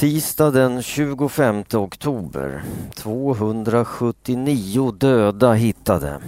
[0.00, 2.62] Tisdag den 25 oktober.
[2.94, 6.20] 279 döda hittade.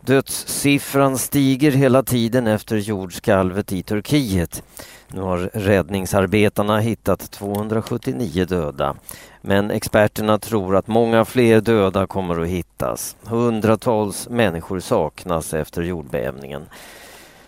[0.00, 4.62] Dödssiffran stiger hela tiden efter jordskalvet i Turkiet.
[5.08, 8.96] Nu har räddningsarbetarna hittat 279 döda.
[9.40, 13.16] Men experterna tror att många fler döda kommer att hittas.
[13.24, 16.62] Hundratals människor saknas efter jordbävningen.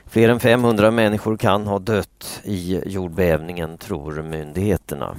[0.06, 5.16] Fler än 500 människor kan ha dött i jordbävningen, tror myndigheterna.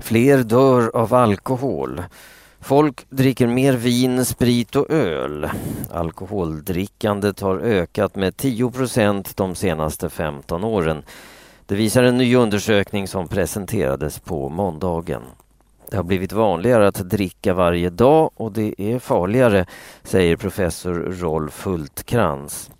[0.00, 2.02] Fler dör av alkohol.
[2.60, 5.48] Folk dricker mer vin, sprit och öl.
[5.90, 11.02] Alkoholdrickandet har ökat med 10 procent de senaste 15 åren.
[11.66, 15.22] Det visar en ny undersökning som presenterades på måndagen.
[15.90, 19.66] Det har blivit vanligare att dricka varje dag och det är farligare,
[20.02, 22.70] säger professor Rolf Hultkrantz.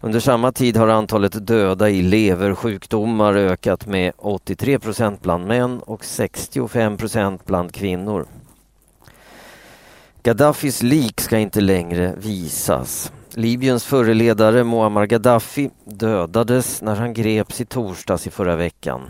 [0.00, 6.04] Under samma tid har antalet döda i leversjukdomar ökat med 83 procent bland män och
[6.04, 8.26] 65 procent bland kvinnor.
[10.22, 13.12] Gaddafis lik ska inte längre visas.
[13.34, 19.00] Libyens förre ledare Muammar Gaddafi dödades när han greps i torsdags i förra veckan.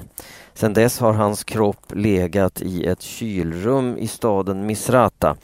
[0.54, 5.36] Sedan dess har hans kropp legat i ett kylrum i staden Misrata.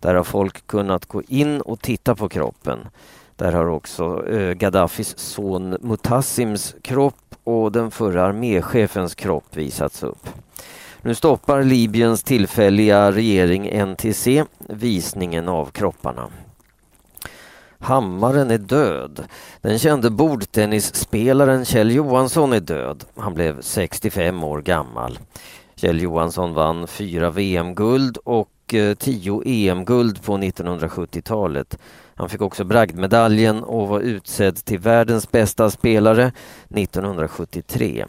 [0.00, 2.78] Där har folk kunnat gå in och titta på kroppen.
[3.38, 10.28] Där har också eh, Gaddafis son Mutassims kropp och den förra arméchefens kropp visats upp.
[11.02, 16.28] Nu stoppar Libyens tillfälliga regering NTC visningen av kropparna.
[17.78, 19.24] Hammaren är död.
[19.60, 23.04] Den kände bordtennisspelaren Kjell Johansson är död.
[23.16, 25.18] Han blev 65 år gammal.
[25.76, 31.78] Kjell Johansson vann fyra VM-guld och eh, tio EM-guld på 1970-talet.
[32.18, 36.32] Han fick också bragdmedaljen och var utsedd till världens bästa spelare
[36.76, 38.06] 1973.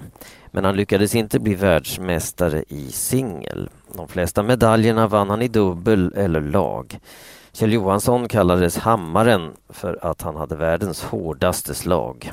[0.52, 3.70] Men han lyckades inte bli världsmästare i singel.
[3.94, 7.00] De flesta medaljerna vann han i dubbel eller lag.
[7.52, 12.32] Kjell Johansson kallades Hammaren för att han hade världens hårdaste slag.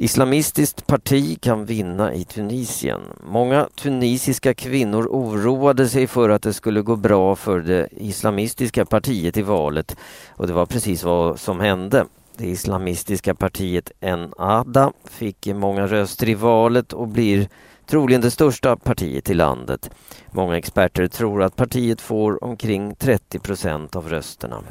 [0.00, 3.00] Islamistiskt parti kan vinna i Tunisien.
[3.30, 9.36] Många tunisiska kvinnor oroade sig för att det skulle gå bra för det islamistiska partiet
[9.36, 9.96] i valet
[10.28, 12.06] och det var precis vad som hände.
[12.36, 17.48] Det islamistiska partiet Ennahda fick många röster i valet och blir
[17.86, 19.90] troligen det största partiet i landet.
[20.30, 24.62] Många experter tror att partiet får omkring 30 procent av rösterna.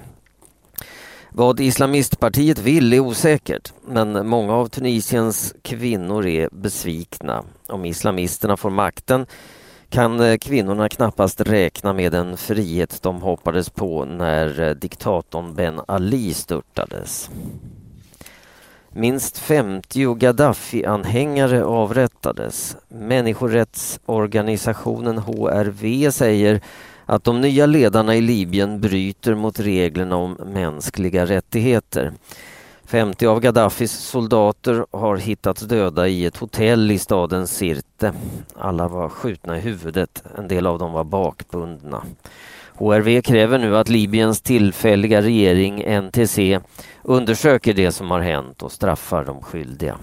[1.32, 7.44] Vad islamistpartiet vill är osäkert, men många av Tunisiens kvinnor är besvikna.
[7.68, 9.26] Om islamisterna får makten
[9.90, 15.82] kan eh, kvinnorna knappast räkna med den frihet de hoppades på när eh, diktatorn Ben
[15.88, 17.30] Ali störtades.
[18.98, 22.78] Minst 50 Gaddafi-anhängare avrättades.
[22.88, 26.62] Människorättsorganisationen HRV säger
[27.06, 32.14] att de nya ledarna i Libyen bryter mot reglerna om mänskliga rättigheter.
[32.86, 38.14] 50 av Gaddafis soldater har hittats döda i ett hotell i staden Sirte.
[38.56, 42.04] Alla var skjutna i huvudet, en del av dem var bakbundna.
[42.78, 46.60] HRV kräver nu att Libyens tillfälliga regering NTC
[47.04, 49.98] undersöker det som har hänt och straffar de skyldiga.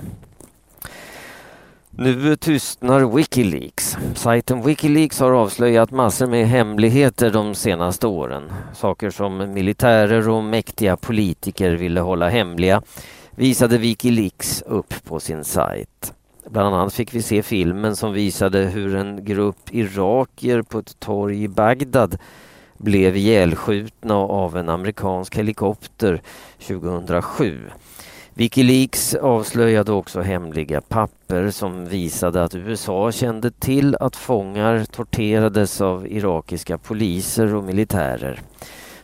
[1.91, 3.97] Nu tystnar Wikileaks.
[4.15, 8.53] Sajten Wikileaks har avslöjat massor med hemligheter de senaste åren.
[8.75, 12.83] Saker som militärer och mäktiga politiker ville hålla hemliga
[13.31, 16.13] visade Wikileaks upp på sin sajt.
[16.51, 21.43] Bland annat fick vi se filmen som visade hur en grupp irakier på ett torg
[21.43, 22.19] i Bagdad
[22.79, 26.23] blev ihjälskjutna av en amerikansk helikopter
[26.59, 27.61] 2007.
[28.37, 36.07] Wikileaks avslöjade också hemliga papper som visade att USA kände till att fångar torterades av
[36.07, 38.41] irakiska poliser och militärer.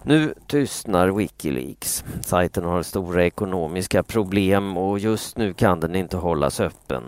[0.02, 2.04] Nu tystnar Wikileaks.
[2.20, 7.02] Sajten har stora ekonomiska problem och just nu kan den inte hållas öppen.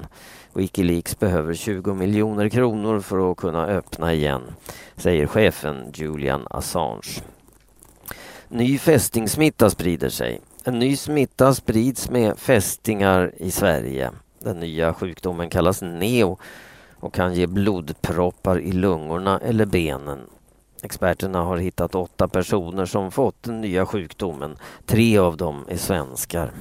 [0.53, 4.43] Wikileaks behöver 20 miljoner kronor för att kunna öppna igen,
[4.97, 7.23] säger chefen Julian Assange.
[8.49, 10.41] Ny fästingsmitta sprider sig.
[10.65, 14.11] En ny smitta sprids med fästingar i Sverige.
[14.39, 16.39] Den nya sjukdomen kallas neo
[17.01, 20.21] och kan ge blodproppar i lungorna eller benen.
[20.83, 24.57] Experterna har hittat åtta personer som fått den nya sjukdomen.
[24.87, 26.53] Tre av dem är svenskar.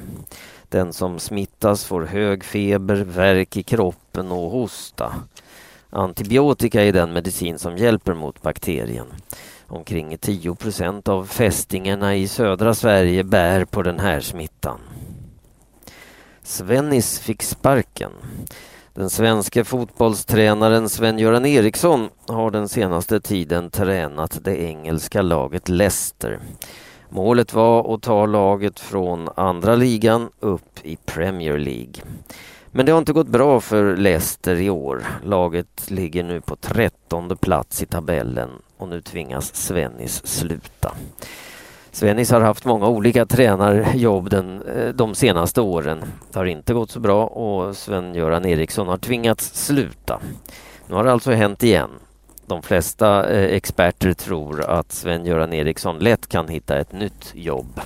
[0.70, 5.14] Den som smittas får hög feber, värk i kroppen och hosta.
[5.90, 9.08] Antibiotika är den medicin som hjälper mot bakterien.
[9.68, 14.80] Omkring 10 procent av fästingarna i södra Sverige bär på den här smittan.
[16.44, 18.12] Svennis fick sparken.
[18.94, 26.40] Den svenska fotbollstränaren Sven-Göran Eriksson har den senaste tiden tränat det engelska laget Leicester.
[27.10, 31.94] Målet var att ta laget från andra ligan upp i Premier League.
[32.72, 35.06] Men det har inte gått bra för Leicester i år.
[35.24, 40.96] Laget ligger nu på trettonde plats i tabellen och nu tvingas Svennis sluta.
[41.92, 46.04] Svennis har haft många olika tränarjobb den, eh, de senaste åren.
[46.32, 50.20] Det har inte gått så bra och Sven-Göran Eriksson har tvingats sluta.
[50.88, 51.90] Nu har det alltså hänt igen.
[52.46, 57.82] De flesta eh, experter tror att Sven-Göran Eriksson lätt kan hitta ett nytt jobb.